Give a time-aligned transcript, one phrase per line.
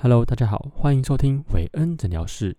[0.00, 2.56] Hello，大家好，欢迎收听韦恩诊疗室。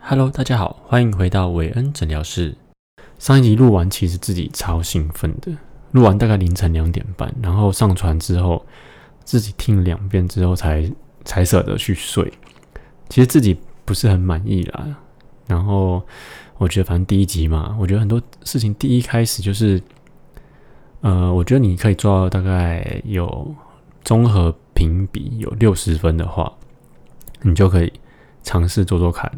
[0.00, 2.56] Hello，大家好，欢迎回到韦恩诊疗室。
[3.18, 5.52] 上一集录完，其实自己超兴奋的。
[5.90, 8.64] 录完大概凌晨两点半，然后上传之后，
[9.24, 10.88] 自己听两遍之后才
[11.24, 12.32] 才舍得去睡。
[13.08, 14.96] 其实自己不是很满意啦。
[15.46, 16.02] 然后
[16.58, 19.82] 我觉得，反正第一集嘛，我觉得很多事情第一开始就是，
[21.00, 23.54] 呃，我觉得你可以做到大概有
[24.02, 26.52] 综合评比有六十分的话，
[27.42, 27.92] 你就可以
[28.42, 29.30] 尝试做做看。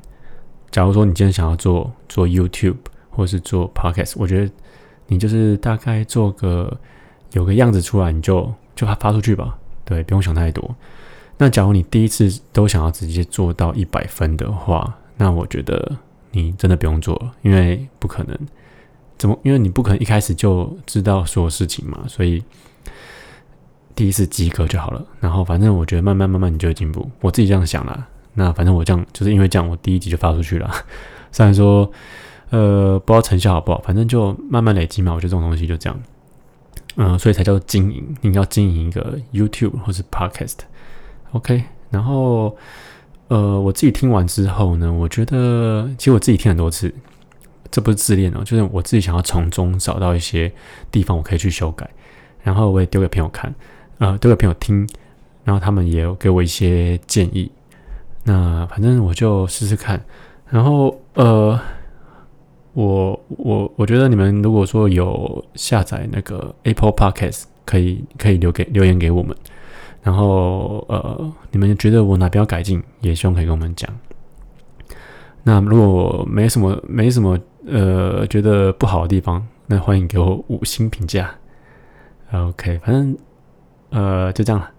[0.70, 2.76] 假如说你今天想要做做 YouTube
[3.10, 4.52] 或是做 Podcast，我觉得。
[5.08, 6.80] 你就是大概做个
[7.30, 9.56] 有个样子出来，你就就发发出去吧。
[9.86, 10.76] 对，不用想太多。
[11.38, 15.96] 那假如你第一次都想要直接做到一百分的话，那我觉得
[16.32, 18.38] 你真的不用做，因为不可能。
[19.16, 19.38] 怎么？
[19.42, 22.04] 因为你不可能一开始就知道所有事情嘛。
[22.06, 22.42] 所以
[23.94, 25.02] 第一次及格就好了。
[25.20, 27.10] 然后反正我觉得慢慢慢慢你就会进步。
[27.22, 28.06] 我自己这样想啦。
[28.34, 30.70] 那反正我这样就是因为这样，我第一集就发出去了。
[31.32, 31.90] 虽然说。
[32.50, 35.12] 呃，不知道成效好不好，反正就慢慢累积嘛。
[35.12, 36.00] 我觉得这种东西就这样，
[36.96, 38.16] 嗯，所以才叫经营。
[38.22, 41.62] 你要经营一个 YouTube 或是 Podcast，OK。
[41.90, 42.56] 然后，
[43.28, 46.92] 呃，我自己听完之后呢，我觉得其实我自己听很多次，
[47.70, 50.50] 这不是自恋哦，就是我自己想要从中找到一些
[50.90, 51.88] 地方我可以去修改，
[52.42, 53.54] 然后我也丢给朋友看，
[53.98, 54.88] 呃，丢给朋友听，
[55.44, 57.50] 然后他们也给我一些建议。
[58.24, 60.02] 那反正我就试试看，
[60.48, 61.60] 然后呃。
[62.76, 69.34] 我我我觉得你们如果说有下载那个 Apple Podcast，可以可以留给留言给我们，
[70.02, 73.90] 然后呃，你们觉得我哪边要改进，也希望可以跟我们讲。
[75.42, 81.34] 那如果没什么没什么呃觉得不好的地方，那欢迎给我五星评价。
[82.30, 83.16] OK，反正
[83.88, 84.70] 呃就这样了。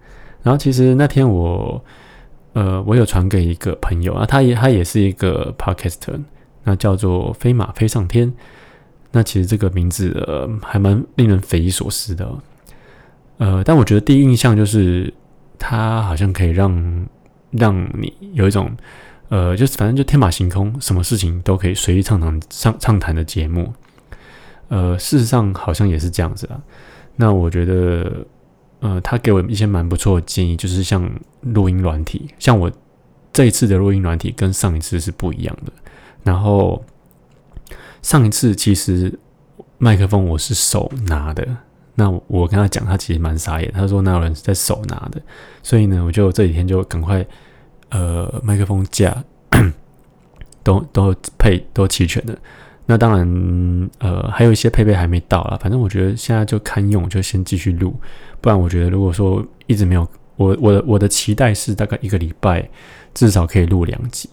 [0.44, 1.82] 然后其实那天我
[2.52, 6.20] 呃我有传给一个朋友啊，他也他也是一个 Podcaster。
[6.68, 8.30] 那叫做飞马飞上天，
[9.10, 12.30] 那其实这个名字呃还蛮令人匪夷所思的，
[13.38, 15.10] 呃，但我觉得第一印象就是
[15.58, 17.08] 它好像可以让
[17.52, 18.70] 让你有一种
[19.30, 23.72] 呃，就是反正就天马行空，什么事情都可以随意畅谈畅畅谈的节目，
[24.68, 26.60] 呃，事实上好像也是这样子啊。
[27.16, 28.26] 那我觉得
[28.80, 32.70] 呃，他给我一些蛮不错的建议，就是像录音软体，像我
[33.32, 35.72] 这一次的录音软体跟上一次是不一样的。
[36.28, 36.84] 然后
[38.02, 39.18] 上一次其实
[39.78, 41.48] 麦克风我是手拿的，
[41.94, 45.18] 那我跟他讲，他其实蛮傻眼，他说哪有人是在手拿的？
[45.62, 47.24] 所以呢，我就这几天就赶快
[47.88, 49.24] 呃麦克风架
[50.62, 52.38] 都都配都齐全的。
[52.84, 57.98] 那当然呃还有一些配备还没到啦，反正我觉得现在就堪用，就先继续录。
[58.42, 60.06] 不然我觉得如果说一直没有
[60.36, 62.68] 我我的我的期待是大概一个礼拜
[63.14, 64.28] 至少可以录两集。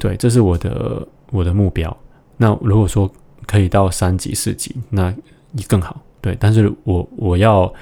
[0.00, 1.96] 对，这是我的我的目标。
[2.38, 3.08] 那如果说
[3.46, 5.14] 可以到三级四级，那
[5.52, 6.00] 你更好。
[6.22, 7.72] 对，但是我我要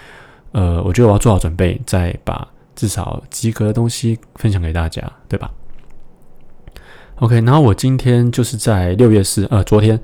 [0.53, 5.51] 呃，我觉得我要做好准备，再把至少及格的东西分享给大家，对吧
[7.17, 10.01] ？OK，然后我今天就是在六月四呃，昨天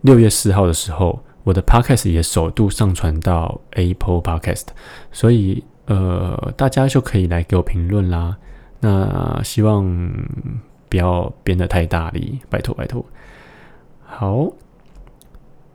[0.00, 4.66] 六月四号的时候，我的 Podcast 也首度上传到 Apple Podcast，
[5.12, 8.36] 所以呃，大家就可以来给我评论啦。
[8.80, 10.10] 那希望。
[10.90, 13.02] 不要编得太大力，拜托拜托。
[14.04, 14.52] 好，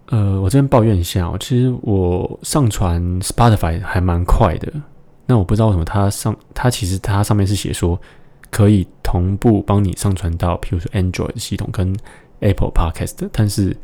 [0.08, 4.72] 呃，我这边抱怨一下哦，其实我上传 Spotify 还蛮快的。
[5.26, 8.00] 那我不知道为什么它上，它其实它上面是写说
[8.52, 11.98] 可以同步帮你上传到，譬如说 Android 系统跟
[12.42, 13.76] Apple Podcast，但是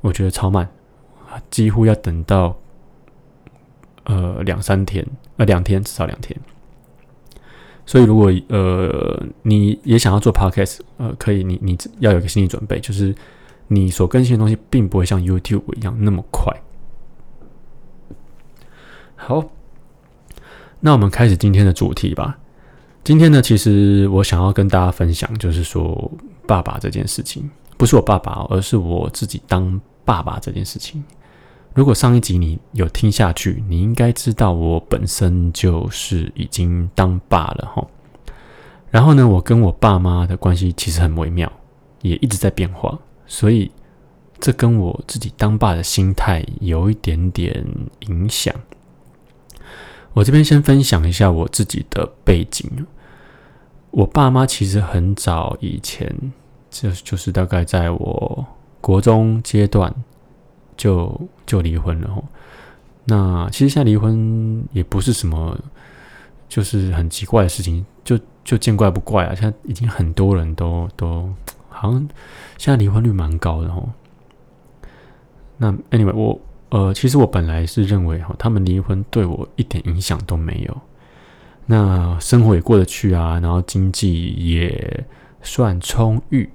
[0.00, 0.66] 我觉得超慢，
[1.50, 2.56] 几乎要等到
[4.04, 5.04] 呃两三天，
[5.36, 6.38] 呃两天至少两天。
[7.86, 13.14] 所以，如果呃你也想要做 podcast，呃，可以，你你要有个心理准备，就是
[13.68, 16.52] 你所更新的东西并不会像 YouTube 一样那么快。
[19.14, 19.42] 好，
[20.80, 22.36] 那我们开始今天的主题吧。
[23.04, 26.10] 今天呢，其实我想要跟大家分享，就是说
[26.44, 31.02] 爸爸这件事情，不是我爸爸，而是我自己当爸爸这件事情。
[31.76, 37.86] 如果上一集你有听下去，你应该知道我本身就是已经当爸了哈。
[38.90, 41.52] 然后呢，我跟我爸妈的关系其实很微妙，
[42.00, 43.70] 也一直在变化，所以
[44.40, 47.62] 这跟我自己当爸的心态有一点点
[48.08, 48.54] 影响。
[50.14, 52.86] 我这边先分享一下我自己的背景。
[53.90, 56.32] 我爸妈其实很早以前，
[56.70, 58.46] 就就是大概在我
[58.80, 59.94] 国中阶段
[60.74, 62.24] 就就离婚了。
[63.04, 65.56] 那其实现在离婚也不是什么，
[66.48, 69.34] 就是很奇怪的事情，就就见怪不怪啊。
[69.34, 71.32] 现在已经很多人都都
[71.68, 72.00] 好像
[72.58, 73.88] 现在离婚率蛮高的哦。
[75.56, 76.38] 那 anyway，我
[76.68, 80.76] 呃，其实我本来是认为哈，他们离婚对我一点影响都没有。
[81.66, 85.04] 那生活也过得去啊，然后经济也
[85.42, 86.48] 算充裕，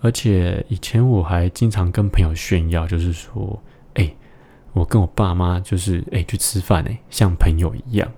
[0.00, 3.60] 而且以前我还经常跟朋友炫耀，就是说，
[4.72, 8.08] 我跟我爸妈就是哎去吃饭哎，像朋友一样。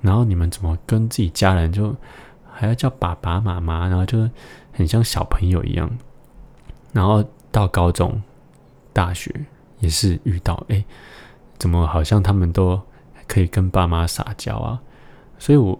[0.00, 1.94] 然后你们怎么跟自己家人就
[2.52, 4.30] 还要叫爸爸妈妈，然后就
[4.72, 5.90] 很像小朋友一样。
[6.92, 8.22] 然后到高中、
[8.92, 9.34] 大学
[9.80, 10.84] 也是遇到，哎，
[11.58, 12.80] 怎么好像他们都
[13.26, 14.80] 可以跟爸妈撒娇啊？
[15.38, 15.78] 所以，我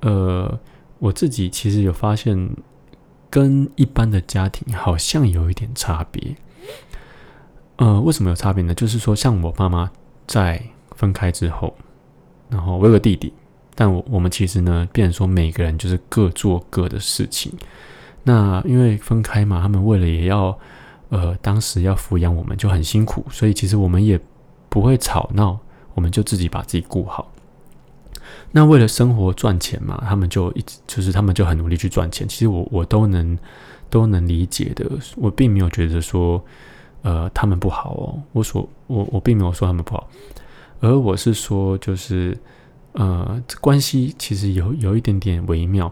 [0.00, 0.58] 呃，
[0.98, 2.56] 我自己其实有发现，
[3.28, 6.36] 跟一般的家庭好像有一点差别。
[7.78, 8.74] 呃，为什么有差别呢？
[8.74, 9.90] 就是说，像我爸妈
[10.26, 10.62] 在
[10.96, 11.74] 分开之后，
[12.48, 13.32] 然后我有个弟弟，
[13.74, 17.52] 但我我们其实呢，变成说每个人就是各做各的事情。
[18.24, 20.58] 那因为分开嘛，他们为了也要
[21.08, 24.20] 呃，当时要抚养我们就很辛苦，所以其实我们也
[24.68, 25.58] 不会吵闹，
[25.94, 27.30] 我们就自己把自己顾好。
[28.50, 32.26] 那为了生活赚钱嘛，他们就一直就是他们就很努力去赚钱。
[32.26, 33.38] 其实我我都能
[33.88, 34.84] 都能理解的，
[35.16, 36.44] 我并没有觉得说
[37.08, 38.02] 呃他们不好哦。
[38.32, 40.08] 我所我我并没有说他们不好，
[40.80, 42.36] 而我是说就是
[42.92, 45.90] 呃这关系其实有有一点点微妙，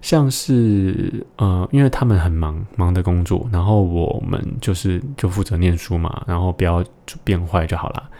[0.00, 6.84] 像是呃因为他们很忙忙的工作，然后我们就是就负责念书嘛，然后不要
[7.22, 8.10] 变坏就好了。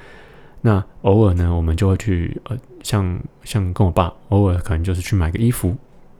[0.60, 5.74] 那偶尔呢，我们就会去呃，像像跟我爸，偶尔可能就是去买个衣服，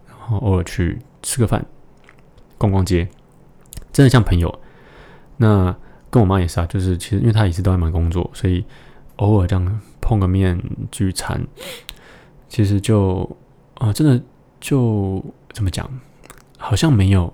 [0.07, 1.65] 然后偶尔去吃个饭，
[2.57, 3.09] 逛逛街，
[3.93, 4.49] 真的像朋友。
[5.37, 5.75] 那
[6.11, 8.65] 跟我妈也是啊，就是其实因为她也是都在忙工作，所以
[9.17, 10.61] 偶尔这样碰个面
[10.91, 11.41] 聚餐，
[12.49, 13.37] 其实就
[13.75, 14.23] 啊，真的
[14.61, 15.89] 就怎么讲，
[16.57, 17.33] 好像没有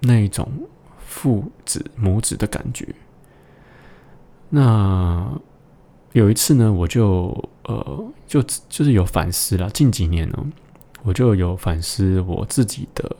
[0.00, 0.50] 那一种
[0.98, 2.86] 父子母子的感觉。
[4.50, 5.30] 那。
[6.12, 9.68] 有一次呢，我就呃，就就是有反思了。
[9.68, 10.46] 近几年呢，
[11.02, 13.16] 我就有反思我自己的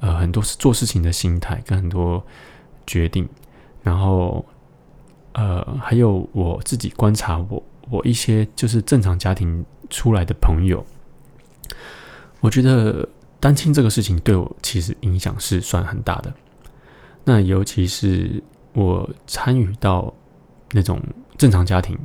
[0.00, 2.20] 呃很多做事情的心态跟很多
[2.88, 3.28] 决定，
[3.82, 4.44] 然后
[5.32, 10.84] 呃还有我自己观察我我一些就是正常家庭出来的朋友，
[12.40, 13.08] 我觉得
[13.40, 16.32] 单亲这个事情对我其实影响是算很大的。
[17.24, 18.42] 那尤其是
[18.72, 20.12] 我参与到
[20.72, 21.00] 那种。
[21.38, 21.96] 正常家庭，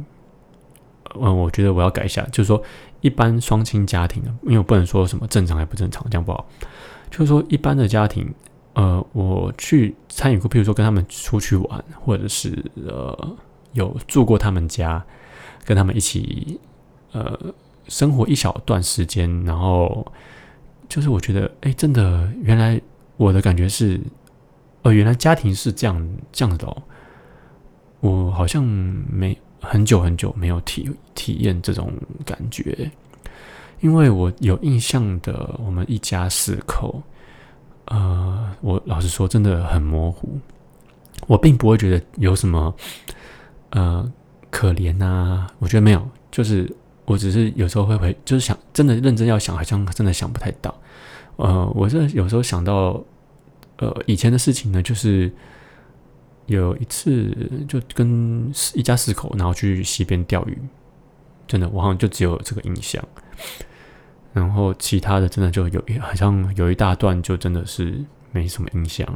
[1.16, 2.62] 嗯，我觉得我要改一下，就是说
[3.02, 6.48] 一般双亲家庭的，因为我不能说什么正常还不正常，这样不好。
[7.10, 8.32] 就是说一般的家庭，
[8.74, 13.38] 呃，我去参与过，譬如说跟他们出去玩，或者是呃
[13.74, 15.04] 有住过他们家，
[15.64, 16.60] 跟他们一起
[17.12, 17.40] 呃
[17.88, 20.06] 生活一小段时间，然后
[20.90, 22.82] 就是我觉得，哎，真的，原来
[23.18, 24.00] 我的感觉是，
[24.82, 26.84] 呃，原来家庭是这样这样的哦。
[28.00, 31.94] 我好像没很久很久没有体体验这种
[32.26, 32.92] 感觉，
[33.82, 37.02] 因为我有印象的，我们一家四口，
[37.86, 40.40] 呃，我老实说真的很模糊，
[41.28, 42.74] 我并不会觉得有什么
[43.72, 44.12] 呃
[44.50, 46.72] 可怜呐，我觉得没有，就是
[47.06, 50.74] 我只是有时候会会就是想真的认真要想，好像真的想不太到，
[51.38, 53.04] 呃，我这有时候想到
[53.78, 55.32] 呃以前的事情呢，就是。
[56.48, 57.34] 有一次
[57.70, 60.58] 就跟一家四口，然后去溪边钓鱼，
[61.48, 63.02] 真的我好像就只有这个印象，
[64.34, 69.08] 然后其他的真的就有好像有一大段就真的是没什么印象，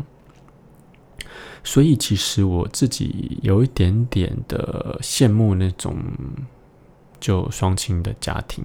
[1.63, 5.97] 所以其实我自己有一点点的羡慕那种
[7.19, 8.63] 就双亲的家庭，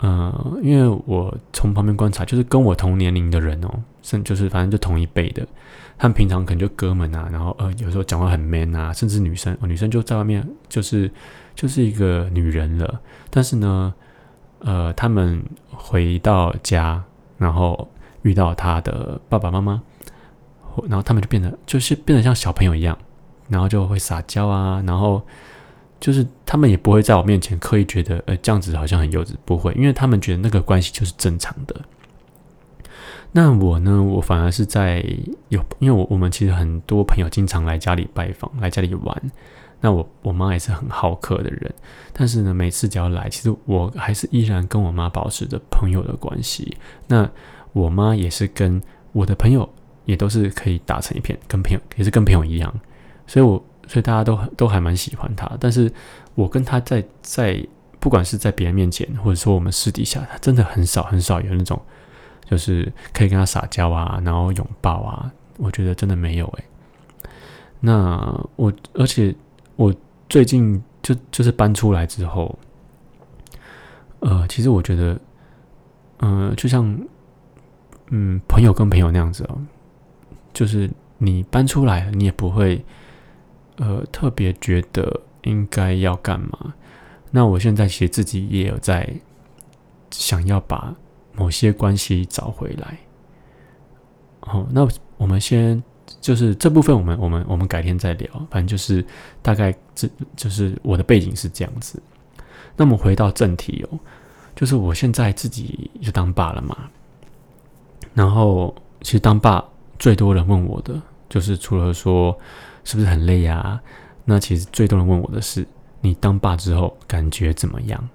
[0.00, 5.46] 嗯，因为我从旁边观察，就是跟我同年龄的人哦，甚就是反正就同一辈的。
[5.96, 11.10] 他们平常可能就哥们啊，然后呃有时候讲话很 man 啊，甚至女生，女生就在外面就是
[11.54, 13.00] 就是一个女人了。
[13.30, 13.92] 但是呢，
[14.60, 17.02] 呃，他们回到家，
[17.36, 17.88] 然后
[18.22, 19.80] 遇到他的爸爸妈妈，
[20.88, 22.96] 然后他们就变得就是变得像小朋友一样，
[23.48, 25.22] 然后就会撒娇啊，然后
[26.00, 31.74] 就是他们也不会在我面前刻意觉得呃这样子好像很幼稚，不会，因为他们觉得那个关系就是正常的。
[33.30, 34.02] 那我呢？
[34.02, 35.04] 我反而是在
[35.50, 39.22] 有，因为我我们其实很多朋友经常来家里拜访，来家里玩。
[39.80, 41.72] 那我我妈也是很好客的人，
[42.12, 46.76] 但是呢，每次只要来，其实我还是依然跟我妈保持着朋友的关系。
[47.06, 47.30] 那
[47.72, 48.82] 我妈也是跟
[49.12, 49.68] 我的朋友
[50.04, 52.74] 也都是可以打成一片，跟朋友也是跟朋友一样。
[53.28, 55.48] 所以，我所以大家都都还蛮喜欢她。
[55.60, 55.88] 但是
[56.34, 57.64] 我跟她在在
[58.00, 61.80] 不管是在别人面前，或者说我们私底下，她真的很少很少有那种
[62.50, 65.30] 就是可以跟她撒娇啊，然后拥抱啊。
[65.56, 66.64] 我觉得真的没有诶。
[67.78, 69.32] 那我而且。
[69.78, 69.94] 我
[70.28, 72.58] 最近就就是搬出来之后，
[74.18, 75.16] 呃，其实我觉得，
[76.18, 76.84] 嗯，就像，
[78.10, 79.56] 嗯，朋友跟朋友那样子哦，
[80.52, 82.84] 就是你搬出来，你也不会，
[83.76, 86.74] 呃，特别觉得应该要干嘛。
[87.30, 89.08] 那我现在其实自己也有在
[90.10, 90.92] 想要把
[91.36, 92.98] 某些关系找回来。
[94.40, 94.84] 好，那
[95.18, 95.80] 我们先。
[96.20, 98.28] 就是这部分，我们我们我们改天再聊。
[98.50, 99.04] 反正就是
[99.40, 102.02] 大概这就是我的背景是这样子。
[102.76, 103.98] 那么回到正题哦，
[104.54, 106.76] 就是我现在自己就当爸了嘛。
[108.14, 109.64] 然后其实当爸
[109.98, 112.36] 最多人问我的，就是除了说
[112.84, 113.80] 是不是很累呀？
[114.24, 115.66] 那其实最多人问我的是，
[116.00, 118.08] 你当爸之后感觉怎么样？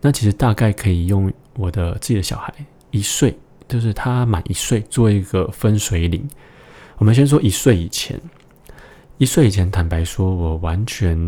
[0.00, 2.52] 那其实大概可以用我的自己的小孩
[2.90, 6.28] 一岁，就是他满一岁做一个分水岭。
[7.02, 8.16] 我们先说一岁以前，
[9.18, 11.18] 一岁以前，坦白说，我完全，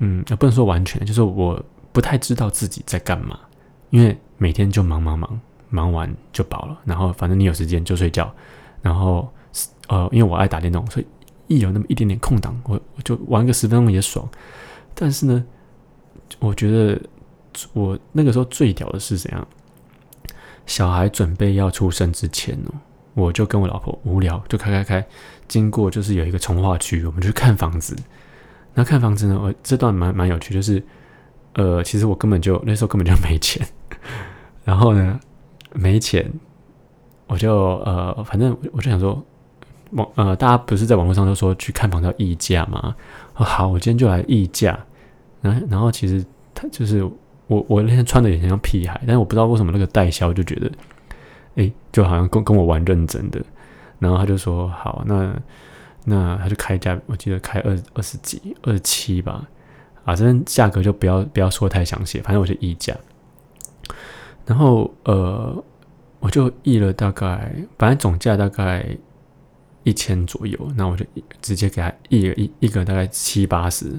[0.00, 3.38] 嗯，也不能说完全，就是我不太知道自己在干嘛，
[3.90, 8.28] 因为每天就忙忙忙，忙完就饱了，然后反正你有时间就睡觉，
[8.82, 9.32] 然后，
[9.86, 11.06] 呃，因为我爱打电动，所以
[11.46, 14.28] 一有那么一点点空档，我我就玩个十分钟也爽。
[14.96, 15.44] 但是呢，
[16.40, 17.00] 我觉得
[17.72, 19.46] 我那个时候最屌的是怎样？
[20.66, 22.74] 小孩准备要出生之前哦。
[23.14, 25.06] 我就跟我老婆无聊，就开开开，
[25.46, 27.96] 经过就是有一个从化区，我们就去看房子。
[28.74, 30.82] 那看房子呢，我这段蛮蛮有趣，就是
[31.52, 33.64] 呃，其实我根本就那时候根本就没钱，
[34.64, 35.20] 然后呢
[35.72, 36.28] 没钱，
[37.28, 37.54] 我就
[37.84, 39.24] 呃，反正我就想说，
[39.92, 42.96] 网呃，大家不是在网络上都说去看房要议价吗？
[43.32, 44.76] 好，我今天就来议价。
[45.40, 47.04] 然然后其实他就是
[47.46, 50.68] 我我那天穿的也像屁孩，但是我不知道为什么那个代销就觉得。
[51.56, 53.40] 哎，就好像跟跟我玩认真的，
[53.98, 55.34] 然后他就说好，那
[56.04, 59.46] 那他就开价，我记得开二二十几、二十七吧，
[60.04, 62.94] 啊，这边价格就不要不要说太详细，反正我就议价。
[64.46, 65.64] 然后呃，
[66.20, 68.84] 我就议了大概，本来总价大概
[69.84, 71.06] 一千左右，那我就
[71.40, 73.98] 直接给他议了一一个大概七八十，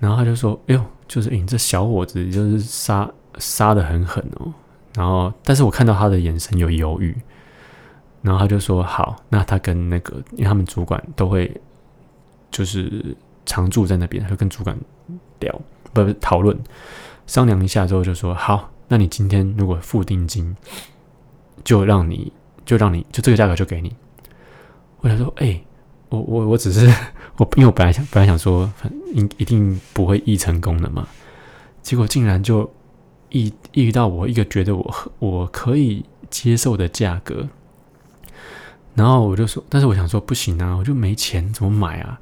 [0.00, 4.52] 然后他就说，哎呦，就是你这小伙子就是杀杀的很狠哦。
[4.98, 7.16] 然后，但是我看到他的眼神有犹豫，
[8.20, 11.48] 然后他就说：“好，那他跟那个，因为他们主管都会
[12.50, 14.76] 就是常住在那边，他就跟主管
[15.38, 15.60] 聊，
[15.92, 16.58] 不是讨论
[17.28, 20.56] 商量一下之后就说：好，那你今天如果付定金，
[21.62, 22.32] 就让你
[22.66, 23.94] 就让你就这个价格就给你。
[24.98, 25.60] 我想说，哎，
[26.08, 26.92] 我我我只是
[27.38, 28.68] 我，因为我本来想本来想说，
[29.14, 31.06] 一一定不会议成功的嘛，
[31.82, 32.68] 结果竟然就。”
[33.30, 37.46] 遇遇到我一个觉得我我可以接受的价格，
[38.94, 42.18] 然后我就说，但是我想说不行啊，我就没钱怎么买啊？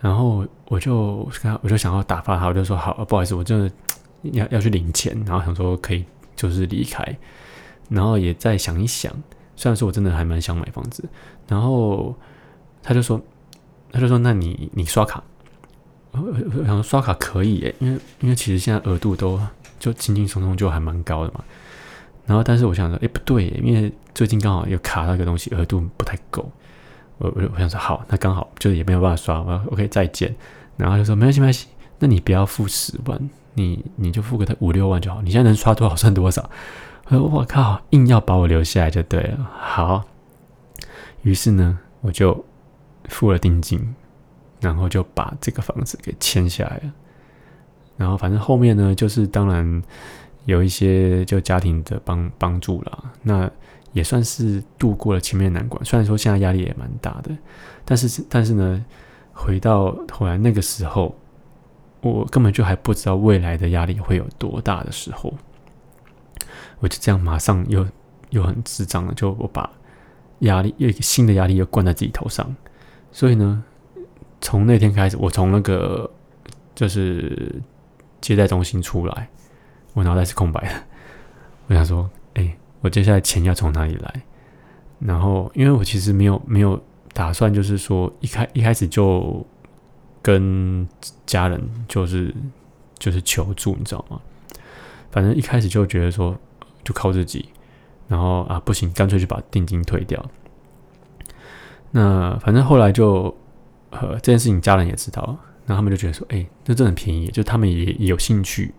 [0.00, 1.30] 然后我就
[1.62, 3.70] 我就想要打发他，我就说好，不好意思，我真的
[4.32, 7.16] 要要去领钱，然后想说可以就是离开，
[7.88, 9.12] 然后也再想一想，
[9.54, 11.04] 虽然说我真的还蛮想买房子，
[11.46, 12.14] 然后
[12.82, 13.20] 他就说
[13.92, 15.22] 他就说那你你刷卡，
[16.10, 16.20] 我
[16.58, 19.40] 我想刷卡可以诶，因为因为其实现在额度都。
[19.82, 21.42] 就轻轻松松就还蛮高的嘛，
[22.24, 26.48] 然后但是我想说，哎不对，因为最近刚好有卡那个东西，额度不太够，
[27.18, 30.32] 我我我想说好，那刚好就是也没有办法刷，我 OK 再见，
[30.76, 31.66] 然后就说没关系没关系，
[31.98, 36.48] 那你不要付十万，你你就付个五六万就好，你现在能刷多少算多少，
[37.06, 40.04] 我说我靠，硬要把我留下来就对了，好，
[41.22, 42.44] 于是呢我就
[43.08, 43.96] 付了定金，
[44.60, 46.92] 然后就把这个房子给签下来了。
[47.96, 49.82] 然后反正后面呢，就是当然
[50.44, 53.48] 有一些就家庭的帮帮助了，那
[53.92, 55.84] 也算是度过了前面难关。
[55.84, 57.30] 虽然说现在压力也蛮大的，
[57.84, 58.84] 但是但是呢，
[59.32, 61.14] 回到后来那个时候，
[62.00, 65.32] 我根本就还不知道未来的压力会有多大的时候，
[66.80, 67.86] 我就这样马上又
[68.30, 69.70] 又很智障了，就我把
[70.40, 72.52] 压力又一个新的压力又灌在自己头上。
[73.12, 73.62] 所以呢，
[74.40, 76.10] 从那天开始，我从那个
[76.74, 77.62] 就是。
[78.22, 79.28] 接待中心出来，
[79.92, 80.72] 我脑袋是空白的。
[81.68, 84.22] 我想说，哎，我接下来钱要从哪里来？
[85.00, 89.44] 然后，因为我其实没有没有打算，就是说一开一开始就
[90.22, 90.88] 跟
[91.26, 92.34] 家人就是
[92.98, 94.20] 就是求助，你知道吗？
[95.10, 96.34] 反正一开始就觉得说
[96.84, 97.48] 就靠自己，
[98.08, 100.24] 然后啊不行，干脆就把定金退掉。
[101.90, 103.36] 那反正后来就
[103.90, 105.36] 呃这件事情家人也知道，
[105.66, 108.74] 那他们就觉得说，哎，这真的很便宜，就他们也也有兴趣，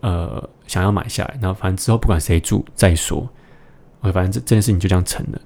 [0.00, 1.38] 呃，想要买下来。
[1.40, 3.28] 然后反正之后不管谁住再说，
[4.00, 5.40] 我反正这这件事情就这样成了。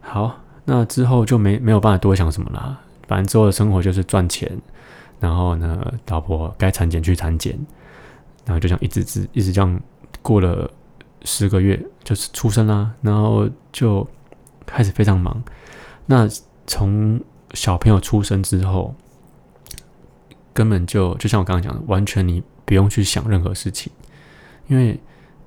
[0.00, 2.80] 好，那之后就没没有办法多想什么啦。
[3.06, 4.50] 反正之后的生活就是赚钱，
[5.20, 7.58] 然后呢，老婆该产检去产检，
[8.46, 9.80] 然后就这样一直直一直这样
[10.22, 10.70] 过了
[11.24, 14.06] 十个月，就是出生啦，然后就
[14.64, 15.42] 开始非常忙。
[16.06, 16.28] 那
[16.66, 17.20] 从
[17.52, 18.94] 小朋友出生之后，
[20.54, 23.92] 根本就就像我刚刚讲的，完全你不用去想任何事情，
[24.68, 24.98] 因为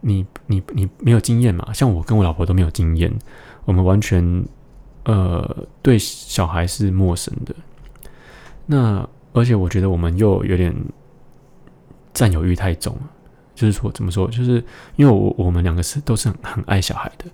[0.01, 1.73] 你你你没有经验嘛。
[1.73, 3.11] 像我跟我老婆都没有经验，
[3.65, 4.45] 我们完全
[5.05, 7.55] 呃对小孩是陌生的。
[8.67, 10.75] 那而且我觉得我们又有点
[12.13, 13.09] 占有欲太重了，
[13.55, 14.63] 就是说怎么说，就是
[14.97, 17.25] 因为我我们两个是都是很很爱小孩的，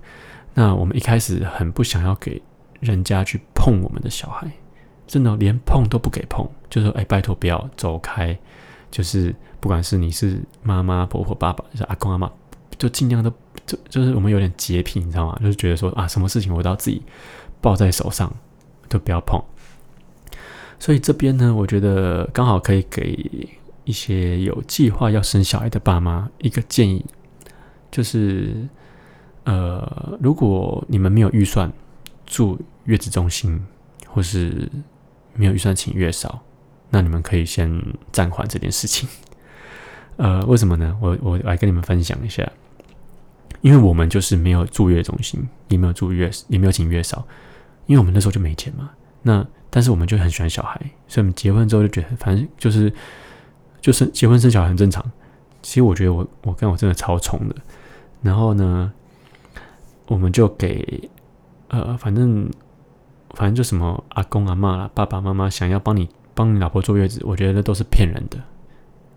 [0.53, 2.42] 那我们一开始很不想要给。
[2.80, 4.46] 人家去碰我们的小孩，
[5.13, 8.36] 真的连碰都不给碰，就说：“哎，拜托不要走开。”
[8.89, 12.32] 就是不管是你是妈妈、婆婆、爸爸，是阿公阿妈，
[12.79, 13.32] 就尽量都
[13.63, 15.38] 就就是我们有点洁癖，你知道吗？
[15.39, 17.00] 就是觉得说啊，什么事情我都要自己
[17.62, 18.34] 抱在手上，
[18.89, 19.39] 都不要碰。
[20.79, 23.48] 所以这边呢，我觉得刚好可以给
[23.84, 27.05] 一些有计划要生小孩的爸妈一个建议，
[27.91, 28.67] 就是
[29.43, 31.72] 呃，如果你们没有预算
[32.25, 32.60] 住。
[32.86, 33.65] 月子中心，
[34.10, 34.70] 或是
[35.36, 36.42] 没有预算请月嫂，
[36.90, 39.08] 那你们可以先暂缓这件事情。
[40.18, 40.96] 呃，为什么呢？
[41.02, 42.48] 我我来跟你们分享一下，
[43.62, 47.25] 因为我们就是没有住月中心，也没有住月，也没有请月嫂，
[47.88, 48.92] 因为我们那时候就没钱嘛。
[49.24, 52.94] 那但是我们就很喜欢小孩，所以我们结婚之后就觉得，反正就是
[53.82, 55.04] 就是结婚生小孩很正常。
[55.63, 57.56] 其实我觉得我我跟我真的超宠的。
[58.22, 58.94] 然后呢，
[60.06, 61.10] 我们就给
[61.69, 62.50] 呃，反正。
[63.34, 68.38] 反正就什么阿公阿妈啦，爸爸妈妈想要帮你帮你老婆坐月子，我觉得都是骗人的。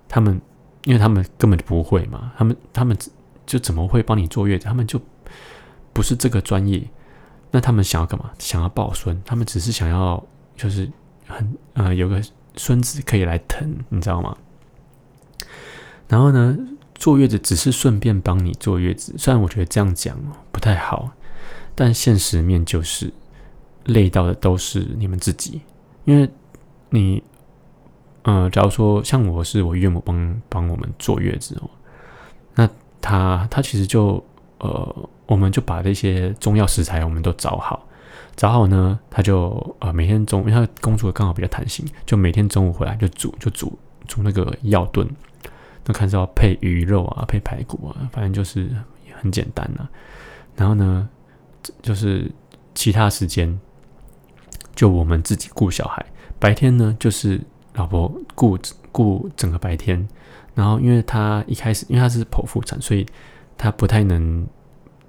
[0.09, 0.41] 他们
[0.85, 2.97] 因为他们根本就不会嘛，他们他们
[3.45, 4.65] 就怎么会帮你坐月子？
[4.65, 4.99] 他们就
[5.93, 6.83] 不是这个专业。
[7.51, 8.31] 那他们想要干嘛？
[8.39, 9.21] 想要抱孙？
[9.25, 10.25] 他们只是想要
[10.57, 10.91] 就是
[11.27, 12.23] 很呃有个
[12.57, 14.37] 孙子可以来疼，你知道吗？
[16.09, 16.57] 然后呢，
[16.95, 19.15] 坐月子只是顺便帮你坐月子。
[19.19, 20.19] 虽然我觉得这样讲
[20.51, 21.11] 不太好，
[21.75, 23.13] 但现实面就是。
[23.87, 25.61] 累到的都是你们自己，
[26.05, 26.29] 因为
[26.91, 27.23] 你，
[28.23, 31.71] 呃，假如说像我是我岳母帮帮我们坐月子哦，
[32.55, 32.69] 那
[33.01, 34.23] 他他其实就
[34.59, 37.87] 呃，我们就把这些中药食材我们都找好，
[38.35, 45.09] 找好呢，他就呃每天中午，因为他工作刚好比较弹性，就每天中午回来就煮就煮煮那个药炖，
[45.85, 48.69] 那看是要配鱼肉啊，配排骨啊，反正就是
[49.21, 49.89] 很简单呐。
[50.57, 51.09] 然后呢，
[51.83, 52.29] 就是
[52.75, 53.61] 其他时间。
[54.77, 56.05] 就我们自己顾小孩，
[56.39, 57.41] 白天呢就是
[57.73, 58.59] 老婆顾
[58.93, 60.07] 顾整个白天，
[60.55, 63.05] 然后因为他一开始因为他是剖腹产，所以
[63.57, 64.47] 他不太能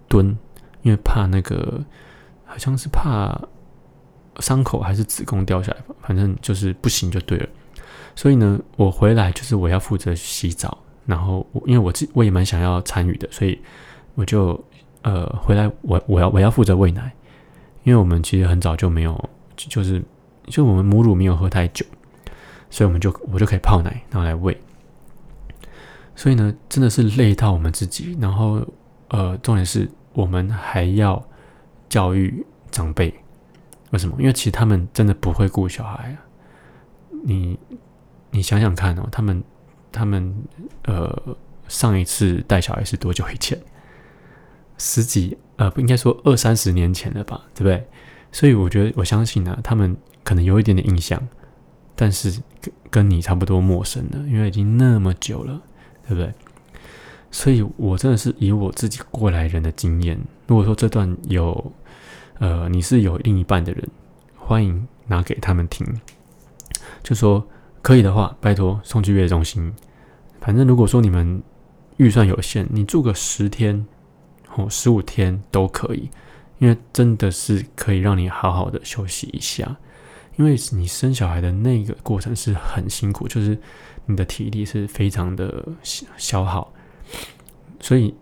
[0.08, 0.36] 蹲，
[0.82, 1.84] 因为怕那个
[2.46, 3.38] 好像是怕
[4.40, 7.50] 伤口还是子宫掉下来吧，反正就是不行就对了。
[8.16, 13.60] 所以呢，我回来就是我要负责洗澡，然后我因为我自我也蛮想要参与的，所以
[14.16, 14.64] 我就
[15.02, 17.12] 呃回来我我要我要负责喂奶，
[17.84, 19.30] 因为我们其实很早就没有。
[19.58, 20.02] 就是，
[20.46, 21.86] 就我们母乳没有喝太久，
[22.70, 24.56] 所以我们就我就可以泡奶，然后来喂。
[26.16, 28.18] 所以呢，真的是累到我们自己。
[28.20, 28.66] 然后，
[29.10, 31.24] 呃，重点是我们还要
[31.90, 33.14] 教育长辈。
[33.92, 34.16] 为什么？
[34.20, 36.18] 因为其实他们真的不会顾小孩啊。
[37.24, 37.60] 你
[38.32, 39.44] 你想想看哦，他们
[39.92, 40.36] 他们
[40.86, 43.60] 呃，上一次带小孩是多久以前？
[44.78, 47.42] 十几呃，不应该说二三十年前了吧？
[47.54, 47.88] 对不对？
[48.32, 51.22] 所以我觉得，我相信呢，他们可能有一点点印象，
[51.96, 55.62] 但是跟跟你差不多陌生的，因为已经那么久了，
[56.08, 56.34] 对不对？
[57.32, 61.72] 所以我真的是以我自己过来人的经验，如果说这段有，
[62.40, 63.90] 呃，你是有另一半的人，
[64.38, 65.86] 欢迎拿给他们听，
[67.04, 67.46] 就说
[67.82, 69.74] 可以的话，拜托送去月子中心。
[70.40, 71.42] 反正如果说你们
[71.98, 73.86] 预算有限，你住个十天
[74.48, 76.10] 或十五天都可以。
[76.60, 79.78] 因为真的是可以让你好好的休息一下，
[80.38, 83.58] 因为你生小孩的那个过程是很辛苦，就是
[84.06, 85.64] 你的体力是非常的
[86.18, 86.74] 消耗，
[87.80, 88.14] 所以，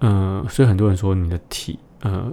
[0.00, 2.32] 呃，所以很多人说你的体，呃，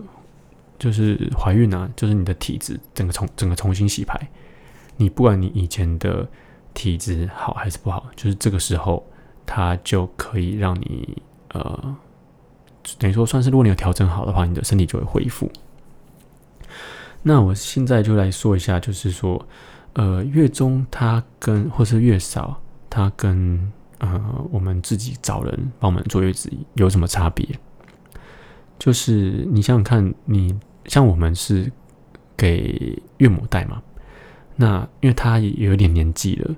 [0.80, 4.20] 就是怀孕啊，就是你的体质整个重整个重新洗牌，
[4.98, 6.28] 你不管你以前的
[6.74, 9.06] 体质好还是不好，就是这个时候
[9.46, 11.96] 它就可以让你呃，
[12.98, 15.52] 等于说算是如果你有调整好的话，你的身体就会恢复。
[17.24, 19.48] 那我现在就来说一下，就是说，
[19.94, 24.20] 呃，月中它跟或是月嫂，它跟呃
[24.52, 27.48] 我们自己找人帮我们坐月子有什么差别？
[28.80, 31.72] 就是你想想看，你像我们是
[32.36, 33.84] 给岳母带嘛，
[34.56, 36.56] 那因为他也有点年纪了，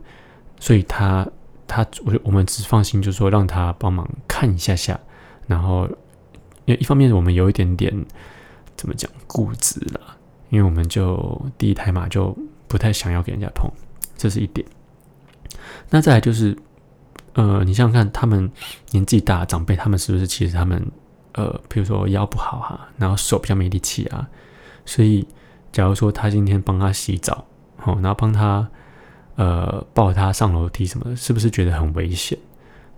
[0.57, 1.27] 所以他
[1.67, 4.97] 他我我们只放心，就说让他帮忙看一下下，
[5.45, 5.89] 然后
[6.65, 7.93] 因为一方面我们有一点点
[8.75, 10.17] 怎么讲固执了。
[10.49, 13.67] 因为我们就第一胎嘛，就不太想要给人家碰，
[14.15, 14.63] 这是一点。
[15.89, 16.55] 那再来就是，
[17.33, 18.47] 呃，你想想看，他们
[18.91, 20.79] 年纪大长辈，他们是不是其实他们
[21.31, 24.29] 呃，比如说腰不好哈，然后手比较没力气啊，
[24.85, 25.27] 所以
[25.71, 27.43] 假如说他今天帮他洗澡，
[27.83, 28.69] 哦，然后帮他
[29.37, 32.37] 呃抱他上楼梯什么的，是不是觉得很危险？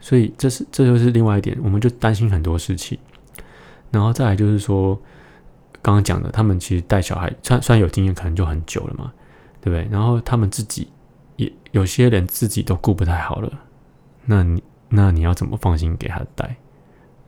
[0.01, 2.99] 所以这是这就是另外一点，我们就担心很多事情。
[3.95, 5.01] 然后再来就是说。
[5.81, 9.13] 刚刚讲的，他们其实带小孩，虽虽然有经验，可能就很久了嘛，
[9.61, 9.87] 对不对？
[9.91, 10.87] 然后他们自己
[11.35, 13.51] 也有些人自己都顾不太好了，
[14.25, 16.55] 那你那你要怎么放心给他带？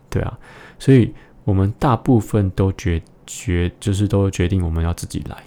[0.10, 0.40] 对啊，
[0.80, 5.38] 所以我们大部分都决决就是都决定我们要自己来。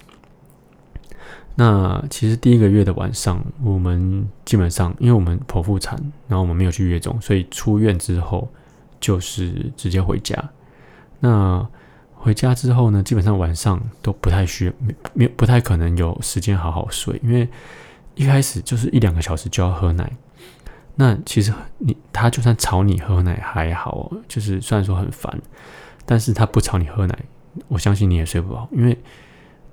[1.57, 8.49] 那其实第一个月的晚上，我们基本上因为我们剖腹产，然后我们没有去月中，所以出院之后
[9.01, 10.49] 就是直接回家。
[11.21, 11.67] 那
[12.15, 17.49] 回家之后呢，基本上晚上都不太需没没不太可能有时间好好睡，因为
[18.15, 20.11] 一开始就是一两个小时就要喝奶。
[20.97, 25.41] 那其实你他就算吵你喝奶还好，就是虽然说很烦，
[26.05, 27.19] 但是他不吵你喝奶，
[27.69, 28.99] 我相信你也睡不好，因为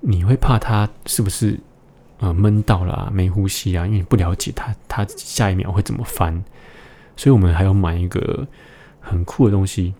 [0.00, 1.58] 你会怕他是不是
[2.18, 3.84] 呃闷到了啊没呼吸啊？
[3.84, 6.42] 因为你不了解他，他下一秒会怎么翻。
[7.16, 8.46] 所以我们还要买一个
[9.00, 9.92] 很酷的东西，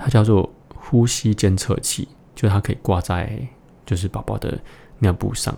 [0.00, 0.50] 它叫做。
[0.82, 3.38] 呼吸监测器，就它可以挂在
[3.86, 4.58] 就是宝宝的
[4.98, 5.56] 尿布上，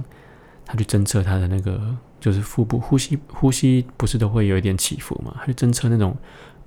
[0.67, 1.81] 它去侦测他的那个
[2.21, 5.35] 就是腹部呼吸，呼吸不是都会有一点起伏嘛？
[5.39, 6.15] 它就侦测那种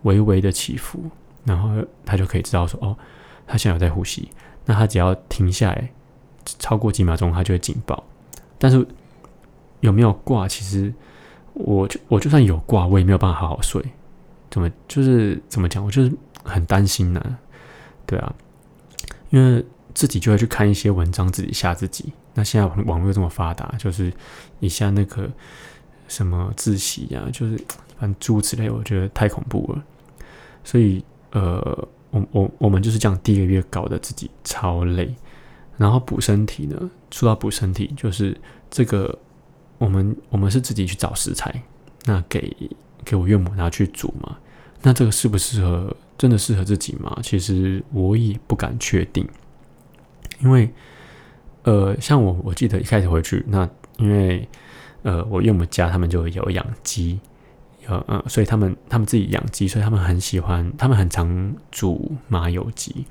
[0.01, 0.99] 微微的起伏，
[1.43, 2.97] 然后它就可以知道说哦，
[3.45, 4.29] 他现在有在呼吸。
[4.65, 5.91] 那他只要停下来
[6.57, 8.03] 超过几秒钟，他就会警报。
[8.57, 8.83] 但是
[9.81, 10.47] 有没有挂？
[10.47, 10.91] 其实
[11.53, 13.83] 我就我就算有挂，我也没有办法好好睡。
[14.49, 15.85] 怎么就是怎么讲？
[15.85, 16.11] 我就是
[16.43, 17.37] 很担心呢。
[18.05, 18.33] 对啊。
[19.29, 22.13] 因为自己就会去看一些文章，自己吓自己。
[22.33, 24.11] 那现在网络这么发达，就是
[24.59, 25.29] 一下那个
[26.07, 27.57] 什么自习呀，就是
[27.97, 29.83] 反正诸如此类，我觉得太恐怖了。
[30.63, 35.13] 所以呃，我我我们就是这样，第一个月搞得自己超累。
[35.77, 38.39] 然后补身体呢，说到补身体，就是
[38.69, 39.17] 这个
[39.77, 41.63] 我们我们是自己去找食材，
[42.05, 42.55] 那给
[43.03, 44.37] 给我岳母拿去煮嘛。
[44.81, 45.95] 那这个适不适合？
[46.17, 47.19] 真的适合自己吗？
[47.21, 49.27] 其实我也不敢确定，
[50.41, 50.69] 因为
[51.63, 54.47] 呃，像我，我记得一开始回去，那因为
[55.03, 57.19] 呃，我岳母家他们就有养鸡，
[57.87, 63.05] 有呃，所以他们他们自己养鸡，所以他们很喜欢，他们很常煮麻油鸡，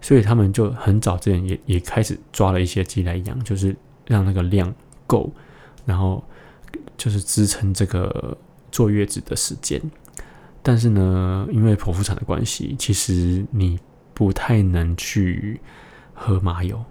[0.00, 4.72] 所以他们就很早之前也也开始抓了一些鸡来养，就是让那个量
[5.06, 5.30] 够，
[5.84, 6.24] 然后
[6.96, 8.36] 就是支撑这个
[8.72, 9.80] 坐月子的时间。
[10.68, 13.78] 但是呢，因为剖腹产的关系，其实你
[14.12, 15.60] 不太能去
[16.12, 16.84] 喝麻油，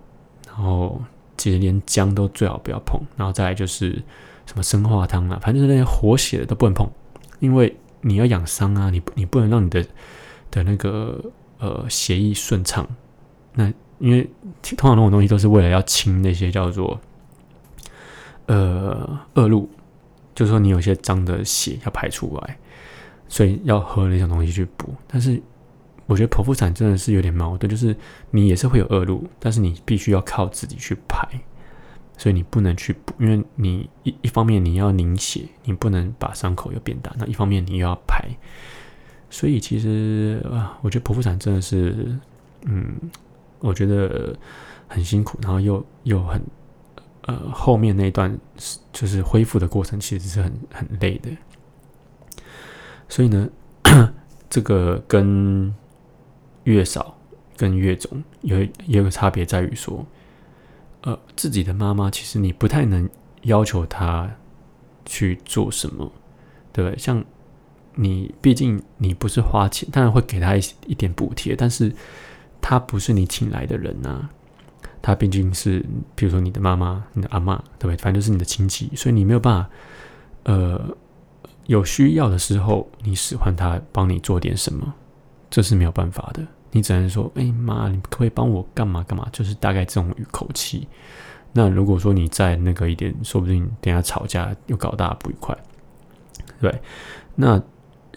[0.47, 1.01] 然后
[1.35, 4.01] 其实连姜都最好不要碰，然后再来就是
[4.45, 6.89] 什么生化汤啊，反正就是那些活血的都不能碰，
[7.41, 9.85] 因为你要养伤啊，你你不能让你的
[10.49, 11.21] 的那个
[11.59, 12.87] 呃血液顺畅。
[13.55, 14.23] 那因为
[14.61, 16.97] 通常那种东西都是为了要清那些叫做
[18.45, 19.69] 呃恶露，
[20.33, 22.57] 就是说你有些脏的血要排出来。
[23.27, 25.41] 所以要喝那种东西去补，但是
[26.05, 27.95] 我觉得剖腹产真的是有点矛盾，就是
[28.29, 31.27] 你也是会有恶露，但是你必须要靠自己去排，
[32.17, 38.23] 所以你不能去补，因为你一一方面你要凝血，你不能把伤口又变大，那一方面你又要排，
[39.31, 42.15] 所以其实啊，我觉得剖腹产真的是，
[42.65, 42.95] 嗯，
[43.59, 44.37] 我觉得
[44.87, 46.39] 很辛苦，然后又又很
[47.23, 48.37] 呃后面那一段
[48.93, 51.31] 就是恢复的过程其实是很很累的。
[53.09, 53.49] 所以呢，
[54.49, 55.73] 这个跟
[56.63, 57.17] 月嫂
[57.57, 60.05] 跟月总有也有个差别在于说，
[61.01, 63.09] 呃，自己的妈妈其实你不太能
[63.43, 64.29] 要求她
[65.05, 66.11] 去做什么，
[66.73, 66.97] 对不对？
[66.97, 67.23] 像
[67.95, 71.93] 你，毕竟你不是花钱，当然会给她一一点补贴，但是
[72.59, 74.27] 她不是你请来的人呐，
[75.01, 77.97] 他毕竟是，比如说你的妈妈、你的阿妈，对不对？
[77.97, 79.69] 反正就是你的亲戚，所以你没有办法，
[80.45, 80.97] 呃，
[81.67, 84.93] 有需要的时候，你使唤他帮你做点什么，
[85.49, 86.41] 这是没有办法的。
[86.71, 90.87] 你只能说：“哎妈，你可不可以帮我干嘛干嘛？”就是大概这种语口气。
[91.53, 95.57] 那如果说你在那个一点，说不定等下吵架又搞大不愉快，
[96.59, 96.81] 对。
[97.35, 97.61] 那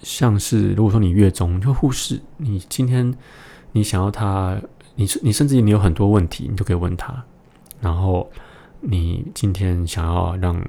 [0.02, 3.14] 像是如果说你月中就护士，你今天
[3.72, 4.60] 你想要他。
[5.00, 7.14] 你你甚至你有很多问题，你都可以问他。
[7.80, 8.28] 然后
[8.80, 10.60] 你今天想要让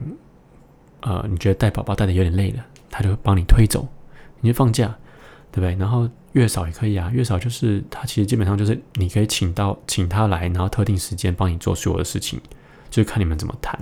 [1.01, 3.87] 呃，你觉得带宝宝带的有点累了，他就帮你推走，
[4.41, 4.87] 你就放假，
[5.51, 5.75] 对不对？
[5.75, 12.39] 然后月嫂也可以啊，月嫂就是他其实基本上就是你可以请到请他来，然后特定时间帮你做所有的事情，
[12.89, 13.79] 就是看你们怎么谈。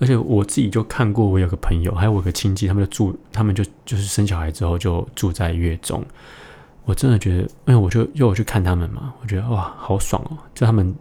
[0.00, 6.04] 而且我自己就看过，我有个朋友，还有我有个亲戚，他们就住，他们就就是生小孩之后就住在月中。
[6.84, 10.36] 我真的觉得，因为我就又我去看他们嘛，我觉得哇，好爽哦！
[10.52, 10.94] 就他们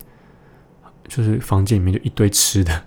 [1.08, 2.86] 就是房间里面就一堆吃的，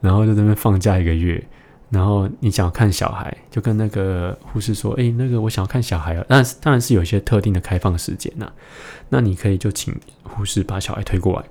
[0.00, 1.42] 然后就在那边放假一个月，
[1.90, 8.50] 然后你想要看小孩，就跟那个护士说：“哎，那个我想要看小孩啊。”但是当然是有一些特定的开放时间呐，
[9.08, 11.44] 那你可以就请护士把小孩推过来，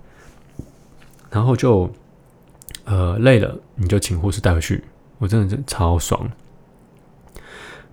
[1.29, 1.91] 然后就
[2.85, 4.83] 呃累了，你就请护士带回去。
[5.17, 6.29] 我真的是超爽。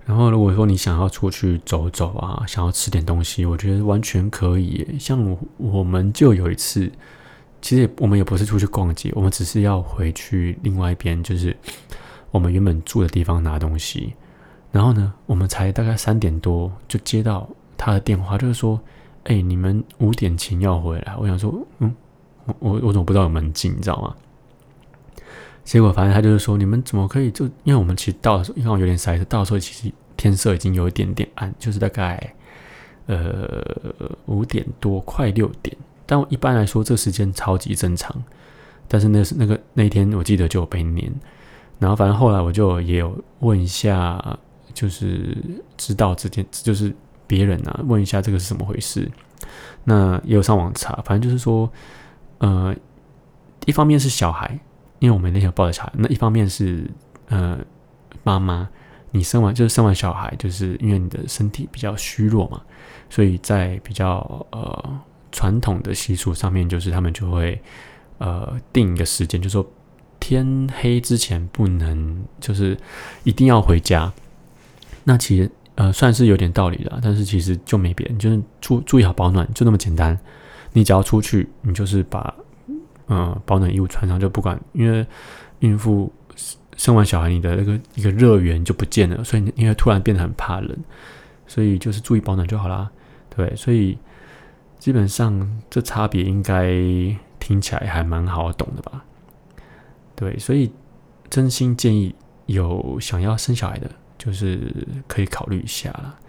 [0.05, 4.95] 然后，如果说你想要出去走走啊，想要吃点东西，我觉得完全可以。
[4.99, 6.91] 像我们就有一次，
[7.65, 11.57] 其实我们也不是出去逛街，我们只是要回去另外一边，就是
[12.29, 14.13] 我们原本住的地方拿东西。
[14.71, 18.79] 然后呢，我们才大概三点多就接到他的电话，就是说
[19.25, 21.91] ：“哎，你们五点前要回来。”我想说：“嗯，
[22.45, 23.75] 我我我怎么不知道有门禁？
[23.75, 24.15] 你知道吗？”
[25.65, 27.45] 结果反正他就是说，你们怎么可以就？
[27.63, 32.35] 因为我们其实到的时候，因为我有点塞车，到的时候其实天色已经有一点点暗，就是大概
[33.07, 33.49] 呃
[34.27, 35.75] 五点多，快六点。
[36.05, 38.15] 但我一般来说，这时间超级正常。
[38.87, 41.11] 但是那是那个那一天，我记得就有被念。
[41.79, 44.37] 然后反正后来我就也有问一下，
[44.73, 45.35] 就是
[45.77, 49.09] 知道这件，就是别人啊，问一下这个是怎么回事。
[49.83, 51.69] 那也有上网查，反正就是说，
[52.37, 52.75] 呃，
[53.65, 54.59] 一方面是小孩。
[54.99, 56.89] 因为我们那天抱着小孩，那一方面是
[57.27, 57.59] 呃
[58.23, 58.67] 妈妈，
[59.11, 62.61] 你生完就是生完小孩，就是因为你的身体比较虚弱嘛，
[63.09, 64.19] 所以在比较
[64.51, 64.99] 呃
[65.35, 67.61] 传统的习俗上面，就是他们就会
[68.19, 69.69] 呃定一个时间，就说
[70.19, 72.77] 天黑之前不能，就是
[73.23, 74.11] 一定要回家。
[75.03, 80.17] 那其实呃算是有点道理的，但是其实就没别的，就是注注意好保暖，就那么简单。
[80.71, 82.33] 你只要出去，你就是把。
[83.07, 85.05] 嗯，保暖衣物穿上就不管，因为
[85.59, 86.11] 孕妇
[86.75, 90.75] 生完小孩，你的那个一个热源就不见了，所以你会突然变得很怕冷，
[91.45, 92.89] 所以就是注意保暖就好啦。
[93.29, 93.95] 对，所以
[94.85, 96.67] 基本上这差别应该
[97.39, 99.03] 听起来还蛮好懂的吧？
[100.15, 100.71] 对，所以
[101.27, 102.13] 真心建议
[102.45, 104.71] 有想要生小孩的，就是
[105.07, 106.19] 可以考虑一下了。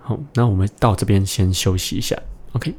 [0.00, 2.16] 好，那我们到这边先休息一下
[2.52, 2.76] ，OK。